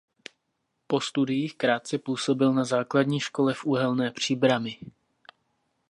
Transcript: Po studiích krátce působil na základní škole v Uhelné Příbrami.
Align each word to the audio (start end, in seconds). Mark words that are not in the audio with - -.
Po 0.87 0.99
studiích 1.01 1.57
krátce 1.57 1.97
působil 1.97 2.53
na 2.53 2.63
základní 2.65 3.19
škole 3.19 3.53
v 3.53 3.65
Uhelné 3.65 4.11
Příbrami. 4.11 4.77